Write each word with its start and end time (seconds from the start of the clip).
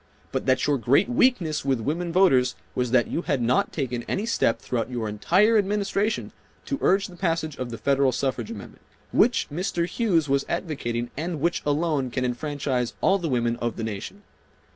But 0.31 0.47
that 0.47 0.65
your 0.65 0.79
great 0.79 1.07
weakness 1.09 1.63
with 1.63 1.79
women 1.79 2.11
voters 2.11 2.55
was 2.73 2.89
that 2.89 3.07
you 3.07 3.21
had 3.21 3.39
not 3.39 3.71
taken 3.71 4.01
any 4.07 4.25
step 4.25 4.57
throughout 4.57 4.89
your 4.89 5.07
entire 5.07 5.59
Administration 5.59 6.31
to 6.65 6.79
urge 6.81 7.05
the 7.05 7.15
passage 7.15 7.55
of 7.57 7.69
the 7.69 7.77
Federal 7.77 8.11
Suffrage 8.11 8.49
Amendment, 8.49 8.81
which 9.11 9.47
Mr. 9.53 9.85
Hughes 9.87 10.27
was 10.27 10.43
advocating 10.49 11.11
and 11.15 11.39
which 11.39 11.61
alone 11.67 12.09
can 12.09 12.25
enfranchise 12.25 12.95
all 12.99 13.19
the 13.19 13.29
women 13.29 13.57
of 13.57 13.75
the 13.75 13.83
nation. 13.83 14.23